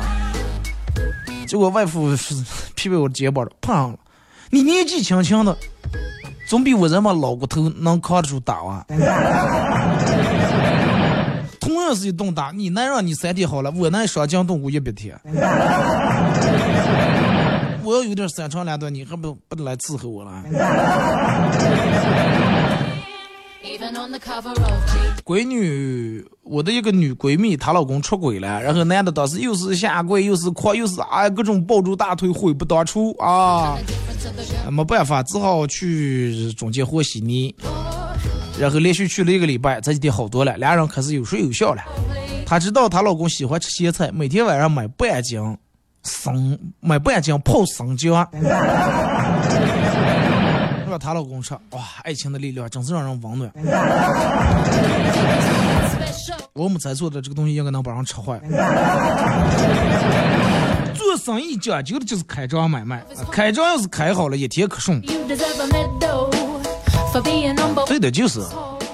[1.48, 2.36] 结果外父是
[2.76, 3.98] 劈背我的肩膀了，碰上了。
[4.52, 5.58] 你年纪轻轻的，
[6.48, 8.86] 总比我这么老骨头能扛得住打啊。
[11.60, 15.20] 同样是一顿打，你能让你三天好了，我能伤筋动骨一百天。
[17.84, 20.44] 我要有点三长两短，你还不不得来伺候我了？
[25.24, 33.78] 闺女，我的一个女闺蜜，她老公出轨了，然后男的当时又是下跪，又是哭，又是啊，各种抱住大腿，悔不当初啊，
[34.70, 37.56] 没办法，只好去中间和稀泥，
[38.60, 41.82] 然后连续去了一个礼拜，这几天好多了，俩人开始有说有笑了。
[42.46, 45.40] 她知道她老公喜欢吃咸菜，每天晚上买半斤
[46.04, 48.28] 生，买半斤泡生姜。
[50.98, 53.52] 她老公说：“哇，爱情的力量真是让人温暖。
[56.54, 58.40] ”我们在做的这个东西应该能把人吃坏。
[60.94, 65.02] 做生意讲究的就是开张买卖，开张要是开好了，一天可顺。
[65.02, 65.26] 对
[68.00, 68.40] 的，就是。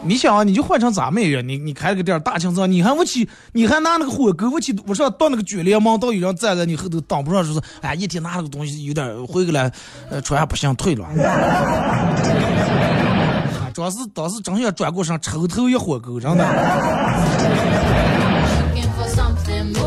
[0.03, 9.71] 你想啊，你就换成咱们也，你你开了个店，大清早，你还我去，你还拿那个火锅，我去，我说到那个卷帘门，到有人站在你后头挡不上，说是，哎，一天拿那个东西有点回过来，
[10.10, 11.06] 呃，穿不行，退了。
[13.73, 16.45] 主要是当时真想转过身抽头一火锅，真的。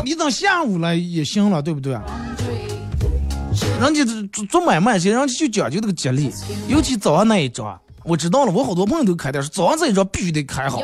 [0.03, 1.97] 你等下午了也行了，对不对？
[3.79, 6.31] 人家做做买卖，人家就讲究这个吉利，
[6.67, 7.79] 尤其早上那一张。
[8.03, 10.79] 我知道了，我好多朋友都开店，是早上这一桌必须得开好。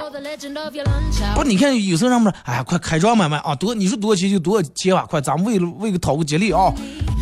[1.36, 6.74] 不，你看有时候人们说，哎呀，快开张买卖啊，多你说多少钱就多少钱吧，快，咱们为了为个讨个吉利啊，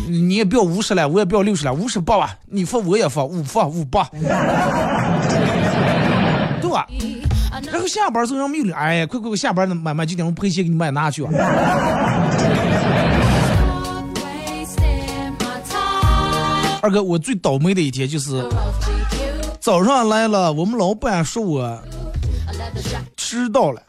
[0.08, 4.08] 你也不要五十了，我也不要六十了，五十八吧，你付我也付，五付五八，
[6.60, 6.86] 对吧？
[7.72, 11.30] 然后下班时候人们又来，哎，快快快，下班的买卖就点我赔钱给你买拿去啊。
[16.80, 18.48] 二哥，我最倒霉的一天就是。
[19.68, 21.78] 早上来了，我们老板说我
[23.18, 23.82] 迟到了，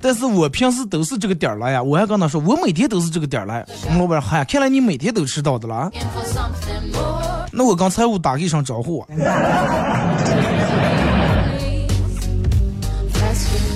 [0.00, 1.80] 但是我平时都是这个点儿来呀。
[1.80, 3.64] 我还跟他说，我每天都是这个点儿来。
[3.84, 5.88] 我们老板说，嗨，看来你每天都迟到的了。
[7.52, 9.06] 那我跟财务打一声招呼。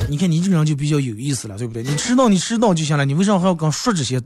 [0.08, 1.84] 你看你这个人就比较有意思了，对不对？
[1.84, 4.20] 你迟到你迟到就行了，你为啥还要跟说这些？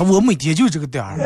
[0.00, 1.16] 我每天就这个点儿。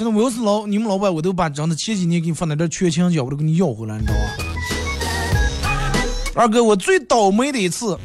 [0.00, 4.20] 真的，我要是老你们老板，我都把真的前几年给你放那点缺勤奖，我都给你要回来，你知道吧？
[6.34, 7.98] 二哥，我最倒霉的一次，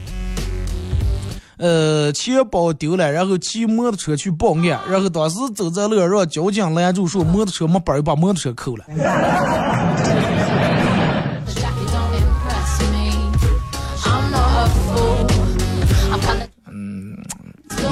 [1.56, 8.84] 呃，钱包丢了，然后骑摩托车去报案，然后当时走在路上让交警拦住，说摩托车没本儿，又把摩托车扣了。
[8.90, 9.06] Kinda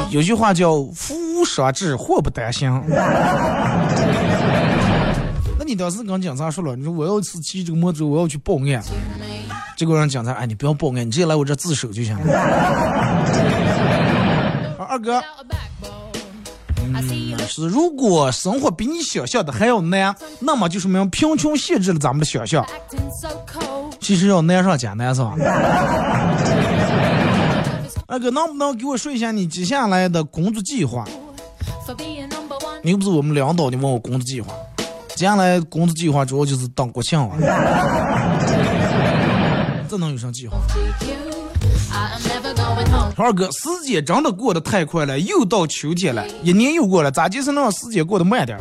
[0.09, 2.81] 有句话叫“福无双至，祸不单行”。
[5.59, 8.81] 那你当时跟警察说了，你说我要是骑这个摩托，我要去报案，
[9.75, 12.31] 结果让警察，哎，你不要报案，你直接来我这自首就行了。
[14.87, 16.95] 二哥，Without a backbone.
[16.95, 22.65] I see you 是如果生活比你想象的还要难，那么就说明贫穷限制了咱们的想象。
[23.99, 25.35] 其实要难上加难，是吧？
[28.07, 31.03] 二哥，能不能给我说一下你接下来的工作计划？
[32.85, 34.53] 你又不是我们领导，你问我工作计划。
[35.15, 37.33] 接下来工作计划主要就是当国庆了。
[39.87, 40.57] 这能有啥计划？
[43.15, 48.59] 二哥，时间真的过得太快了，又到秋天了，一年又过了，咋就是能让时间过得慢点？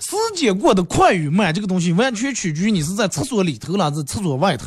[0.00, 4.64] 时间过得快与慢，这个东西完全取决于你是在厕所里头了，还是厕所外头。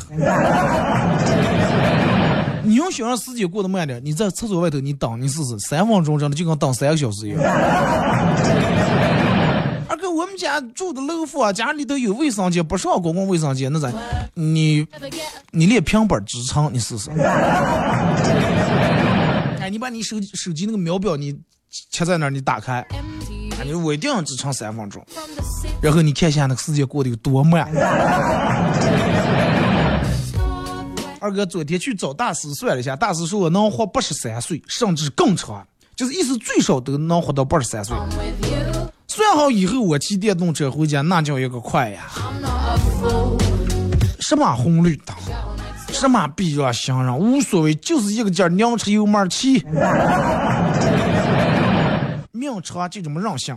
[2.66, 7.40] 你要想让时间过得慢点，你在厕所外头你等，你试试，三分钟真的就跟等三个小时一样。
[9.88, 13.92] 二哥，我们家住的楼房，家里头有卫生间，不上公共卫生间，那咋？
[14.34, 14.84] 你
[15.52, 17.08] 你连平板支撑，你试试。
[19.60, 21.38] 哎，你把你手手机那个秒表你
[21.92, 25.00] 切在那儿，你打开哎，你我一定要支撑三分钟。
[25.80, 27.70] 然后你看一下那个时间过得有多慢。
[31.20, 37.96] 二哥昨天去找大师算了一下，大师说我能活八十三岁，甚至更长，就是意思最少都能活到八十三岁。
[39.08, 42.06] 算好以后我骑电动车回家，那叫一个快呀！
[44.20, 45.16] 什么红绿灯，
[45.92, 49.64] 什么避让行人，无所谓，就是一个劲儿娘吃油门骑。
[52.32, 53.56] 命长就这么任性。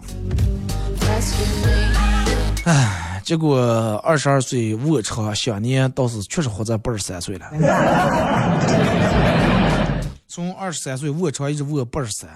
[2.66, 3.62] 哎结果
[4.04, 7.46] 二十二岁卧床想年倒是确实活在八十三岁了。
[10.28, 12.28] 从二十三岁卧床一直卧八十三，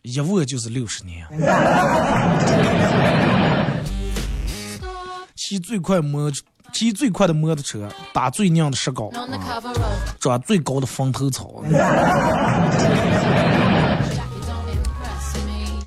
[0.00, 1.26] 一卧就是六十年。
[5.36, 6.32] 骑最快摩
[6.72, 9.10] 骑最快的摩托车，打最靓的石膏
[10.18, 11.62] 长最高的风头草。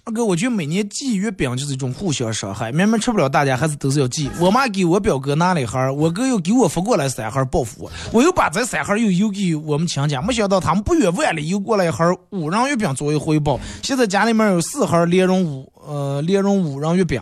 [0.10, 4.28] 二哥，我觉得每年寄月饼就是一种互相伤害，明明吃不了，大家还是都是要寄。
[4.40, 13.60] 我妈给我表哥拿了一盒，我哥又给我发过来三盒报复我，我又把这三盒又邮给我们亲家，没想到他们不远万里邮过来一盒五仁月饼作为回报。
[13.84, 17.22] 现在家里面有四盒莲蓉五呃莲蓉五仁月饼。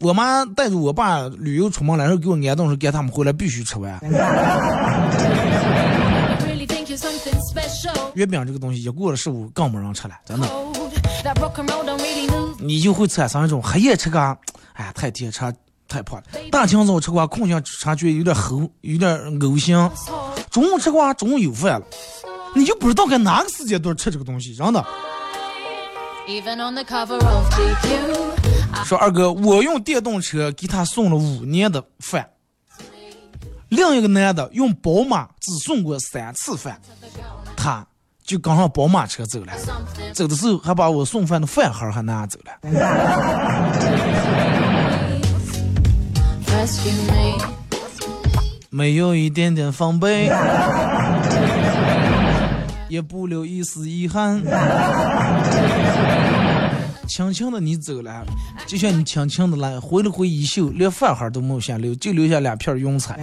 [0.00, 4.00] 我妈带着我爸旅游出门了，然后给我安顿说，给他们回来必须吃完。
[8.14, 10.48] 月饼这个东西一过了十五更没人吃了，真的。
[12.58, 14.20] 你就会产生一种黑夜吃个，
[14.74, 15.40] 哎呀，太甜吃
[15.88, 16.24] 太胖了。
[16.50, 19.10] 大清早吃瓜，空想吃觉有点齁，有点
[19.40, 19.76] 恶心。
[20.50, 21.86] 中午吃瓜，中午有饭了，
[22.54, 24.84] 你就不知道该哪个时间段吃这个东西，真的。
[28.84, 32.28] 说二哥，我用电动车给他送了五年的饭，
[33.68, 36.80] 另一个男的用宝马只送过三次饭，
[37.56, 37.86] 他
[38.24, 39.52] 就跟上宝马车走了。
[40.12, 42.52] 走的时候还把我送饭的饭盒还拿走了。
[48.70, 50.28] 没有一点点防备，
[52.88, 54.42] 也不留一丝遗憾。
[57.06, 58.24] 轻轻的你走了，
[58.66, 63.20] 就像你轻轻的来，挥了挥衣袖，连饭盒都没有留，就留下两片云彩。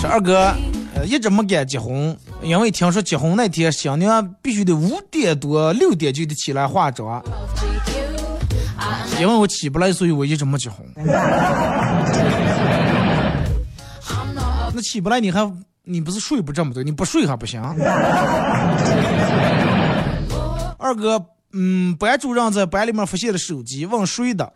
[0.00, 0.54] 说二哥，
[0.94, 7.22] 呃，一直没敢结婚，因为听说结婚那天新娘必须得五点多六点就得起来化妆
[9.18, 10.86] 因为我起不来，所以我一直没结婚。
[14.72, 15.52] 那起不来你还
[15.82, 17.60] 你不是睡不这么多，你不睡还不行。
[20.78, 21.20] 二哥，
[21.52, 24.52] 嗯，班主任在班里面发现了手机，问谁的，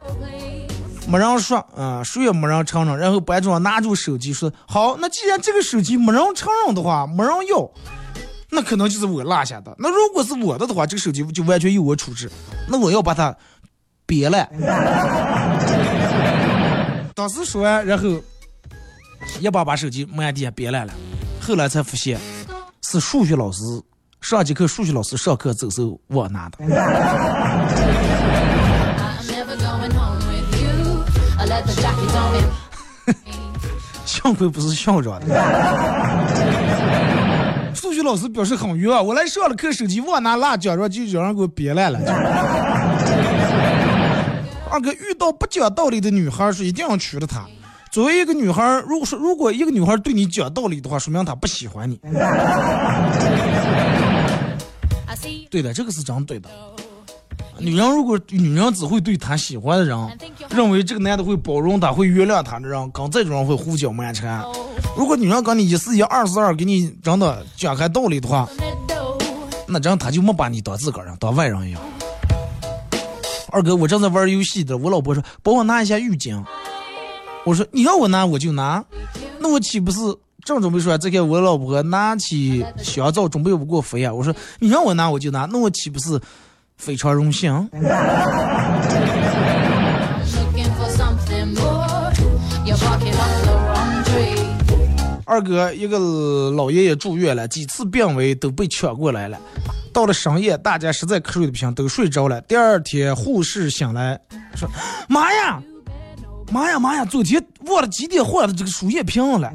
[1.09, 2.99] 没人说，啊、谁也没人承认。
[2.99, 7.71] 然后班主任拿住手机说：“好，那既然这个手机没人承认的话，没人要，
[8.51, 9.75] 那可能就是我落下的。
[9.79, 12.31] 那如果是我的的话，这个手机就完全由我处置。
[12.69, 13.37] 那我要把它
[14.07, 14.49] 别了。”
[17.15, 18.09] 当时说完，然后
[19.41, 20.95] 一把把手机满地下别来了。
[21.41, 22.19] 后来才发现
[22.83, 23.61] 是数学老师
[24.21, 26.59] 上节课，数学老师上课走时候我拿的。
[34.13, 35.27] 幸亏不是校长的。
[37.75, 39.01] 数学老师表示很冤啊！
[39.01, 41.99] 我来上了课，手机忘拿蜡讲着，就有人给我别烂了。
[44.71, 47.47] 二哥遇到不讲道理的女孩是一定要娶了她。
[47.91, 51.99] 作为一个女孩，如果说如果一个女孩对你讲道理的话，说明她不喜欢你。
[55.51, 56.51] 对的，这个是真对的。
[57.63, 60.19] 女人如果女人只会对她喜欢的人，
[60.51, 64.45] 认为这个男的会包容她、会原谅她的人，跟这种人会胡搅蛮缠。
[64.97, 68.49] 如果女人跟你一是一二是二，给你真的讲开道理的话，
[69.69, 71.81] 那这样他就没把你当自个儿人，当外人一样。
[73.51, 76.43] 二哥，我正在玩游戏的，我老婆说帮我拿一下浴巾。
[77.45, 78.85] 我说你让我拿我就拿，
[79.39, 80.01] 那我岂不是
[80.45, 84.13] 正准备说这个我老婆拿起香皂准备不给我飞呀？
[84.13, 86.21] 我说你让我拿我就拿，那我岂不是
[86.77, 87.69] 非常荣幸？
[95.25, 99.39] 二哥，一个老爷爷住院了，几次病危都被抢过来了。
[99.93, 102.41] 到了深夜，大家实在瞌睡的不行，都睡着了。
[102.43, 104.19] 第二天，护士醒来
[104.55, 104.69] 说
[105.09, 105.63] ：“妈呀，
[106.51, 107.05] 妈呀，妈呀！
[107.05, 109.49] 昨天忘了几点换的这个输液瓶了。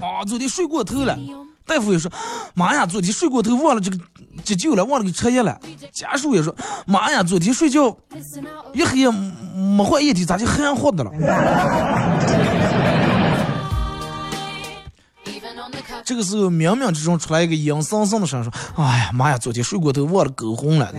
[0.00, 1.18] 啊，昨天睡过头了。
[1.68, 2.10] 大夫也说：
[2.54, 3.98] 妈呀，昨天睡过头忘了这个
[4.42, 5.60] 急救了，忘了给吃药了。
[5.92, 6.56] 家属也说：
[6.86, 7.94] 妈呀，昨天睡觉
[8.72, 11.10] 一黑夜没换液体，咋就黑乎的了？”
[16.04, 18.50] 这个时候，冥冥之中出来一个阴森森的声说
[18.82, 20.90] ：“哎呀妈呀，昨天睡过头忘了勾红了。”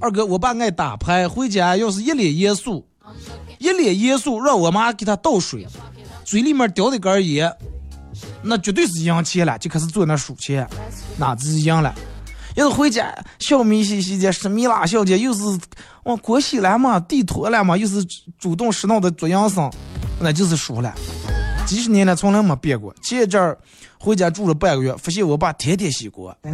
[0.00, 2.86] 二哥，我爸爱打牌，回家要是一脸严肃，
[3.58, 5.66] 一脸严肃，让我妈给他倒水，
[6.24, 7.52] 嘴里面叼着根烟，
[8.42, 10.66] 那绝对是赢钱了，就开始坐那数钱，
[11.18, 11.94] 哪是赢了？
[12.56, 15.42] 要是回家笑眯嘻嘻的，是米拉小姐，又是
[16.04, 18.04] 往国西来嘛，地拖来嘛，又是
[18.38, 19.70] 主动拾闹的做养生，
[20.20, 20.94] 那就是输了。
[21.66, 22.94] 几十年了，从来没变过。
[23.02, 23.58] 前一阵儿
[23.98, 26.36] 回家住了半个月，发现我爸天天洗锅。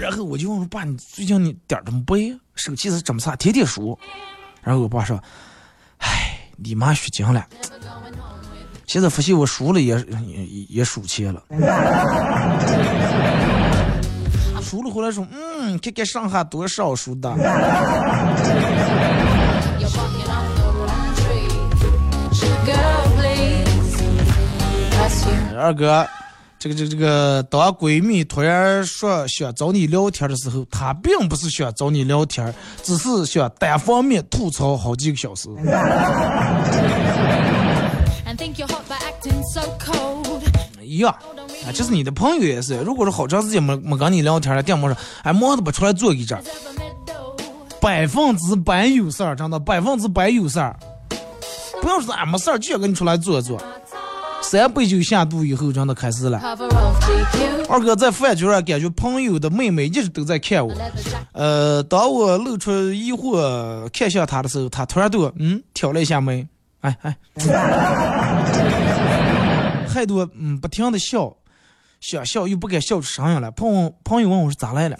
[0.00, 2.34] 然后我就问我爸：“你最近你点儿怎么背？
[2.54, 3.36] 手气是怎么差？
[3.36, 3.98] 天天输。”
[4.62, 5.22] 然后我爸说：“，
[6.62, 7.46] 你妈虚惊了。
[8.86, 10.04] 现在发现我输了也
[10.68, 11.42] 也输钱了。
[14.62, 17.30] 输了回来说：嗯，看看上下多少输的。”
[25.56, 26.06] 二哥，
[26.60, 35.48] 这个这个这个，当闺蜜突然说想找你聊天的时候，她并不是想找你聊天，只是想单方面吐槽好几个小时。
[40.84, 41.10] 一样，
[41.66, 46.38] 啊，就是你的朋友也是，如果说好长时间没没跟你聊天了，电话上哎忙的不出来坐一阵，
[47.80, 50.78] 百分之百有事儿，真的百分之百有事儿。
[51.80, 53.58] 不要说俺没事儿，就想跟你出来坐坐。
[54.50, 56.40] 三杯酒下肚以后，真的开始了。
[57.68, 60.74] 二哥在饭局上感觉朋友的妹妹一直都在看我。
[61.30, 66.44] 呃，当我露出疑惑看向他的时候，他突然对我嗯挑了一下眉，
[66.80, 67.16] 哎哎，
[69.86, 71.32] 还多嗯不停的笑，
[72.00, 73.48] 想笑又不敢笑出声音来。
[73.52, 74.98] 朋朋友问我是咋来了，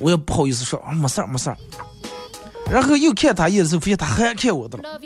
[0.00, 1.58] 我也不好意思说啊没事儿没事儿。
[2.70, 5.00] 然后又看他一眼的时候，发现他还看我的了。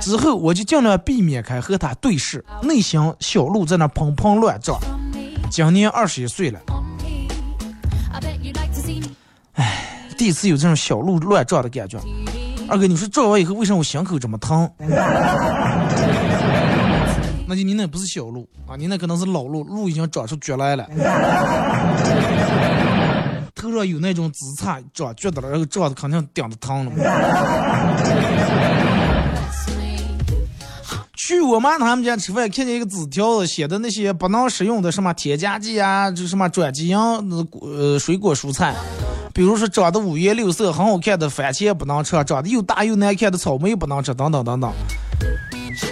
[0.00, 4.78] 之后我就尽量避免开和他对视，内心小鹿在那砰砰乱撞。
[5.50, 6.60] 今年二十一岁了，
[9.54, 9.82] 唉，
[10.18, 11.98] 第一次有这种小鹿乱撞的感觉。
[12.68, 14.68] 二哥，你说撞完以后为什么我心口这么疼？
[17.48, 20.84] 那就你那不是小鹿啊，你那可能是老鹿，鹿已经长出脚来了。
[23.66, 26.92] 头上有那种紫菜长觉得了，然后长的肯定顶着疼了。
[31.16, 38.76] 去我妈他们家吃饭，看见一个纸条，写的那些不能食用的什么添加剂啊，这什么转基因呃水果蔬菜，
[39.34, 44.70] 比如说长得五颜六色、很好看的番茄不能吃，长得又大又难看的草莓不能吃，等等等等。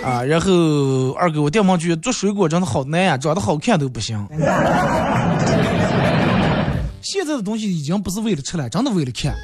[0.04, 4.24] 啊，然后二哥，我电门去做水果真的好难呀，长得好看都不行。
[7.05, 9.36] 现在的东西已经不是为了吃了，真的为了看。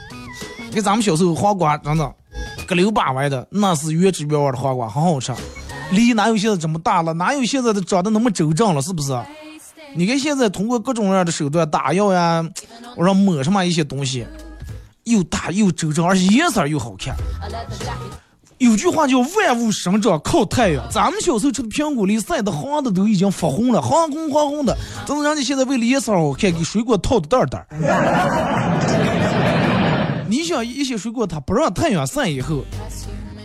[0.66, 2.14] 你看咱们小时候黄瓜，真的，
[2.66, 5.30] 个溜巴歪的，那是原汁原味的黄瓜，很好吃。
[5.90, 7.12] 梨哪有现在这么大了？
[7.12, 8.80] 哪有现在的长得那么周正了？
[8.80, 9.12] 是不是？
[9.94, 12.42] 你看现在通过各种各样的手段打药呀，
[12.96, 14.26] 我说抹什么一些东西，
[15.04, 17.14] 又大又周正，而且颜色又好看。
[18.60, 24.76] 有句话叫“万物生长靠太阳”，咱们小时候吃的苹果梨晒得黄的都已经发红了，黄红黄红的。
[25.06, 27.66] 但是人家现在为了颜色好看，给水果套的袋袋。
[30.28, 32.62] 你想一些水果它不让太阳晒以后，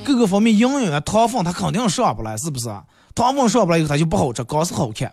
[0.03, 2.67] 各个方面营养啊、糖分它肯定上不来，是不是？
[3.15, 5.07] 糖分上不来以后它就不好吃，光是好看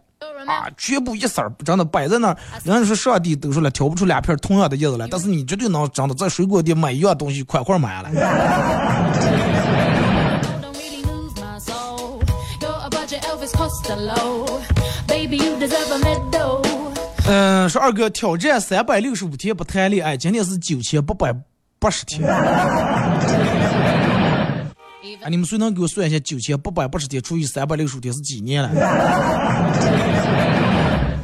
[0.48, 2.36] 啊，全部一色儿真的摆在那儿。
[2.64, 8.10] 人家说上帝都说了，挑不出两片同样的叶子来，但是你绝对能真的在水果店买一样东西，快快买了。
[17.26, 21.32] 嗯，说二哥挑战三百六十五天不谈恋爱，今天是九千八百
[21.78, 22.28] 八十天。
[22.28, 23.20] 啊，
[25.28, 28.70] 你们谁能给我算一下九千八百八十天除以三百六十五天是几年了？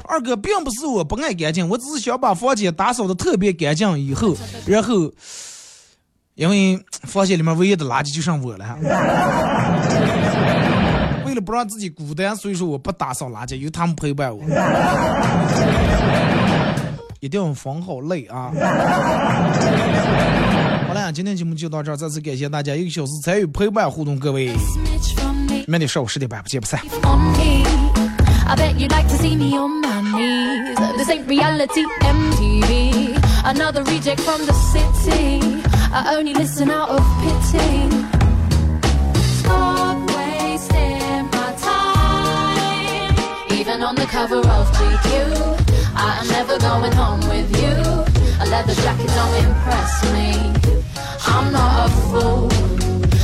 [0.05, 5.11] 二哥并不是我不爱干净，我只是想把房间打扫的特别干净以后，然后
[6.35, 8.79] 因为房间里面唯一的垃圾就剩我了。
[11.39, 14.43] 了不让自己孤单，所以说我不打扫垃圾，有他们陪伴我。
[17.21, 18.53] 一定要缝好累啊！
[20.87, 24.53] 好了，今天节目就到这儿，再次感谢大家一个小时参与陪伴互动，各位，
[25.67, 26.81] 明天上午十点半不见不散。
[28.51, 30.79] I bet you'd like to see me on my knees.
[30.97, 33.19] This ain't reality, MTV.
[33.45, 35.41] Another reject from the city.
[35.93, 37.98] I only listen out of pity.
[43.88, 47.76] on the cover of GQ, I am never going home with you.
[48.42, 50.32] A leather jacket don't impress me.
[51.26, 52.52] I'm not a fool.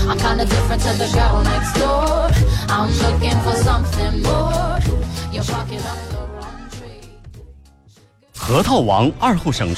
[0.09, 2.32] I'm kinda different to the girl next door.
[2.69, 4.80] I'm looking for something more.
[5.34, 7.09] You're barking up the wrong tree.
[8.34, 9.75] 核桃王二后省。